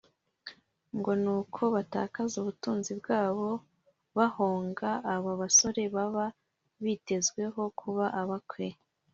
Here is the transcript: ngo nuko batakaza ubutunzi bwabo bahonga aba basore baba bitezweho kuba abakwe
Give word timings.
ngo 0.97 1.11
nuko 1.23 1.61
batakaza 1.75 2.35
ubutunzi 2.41 2.91
bwabo 2.99 3.49
bahonga 4.17 4.89
aba 5.13 5.31
basore 5.41 5.81
baba 5.95 6.25
bitezweho 6.83 7.61
kuba 7.79 8.05
abakwe 8.21 8.67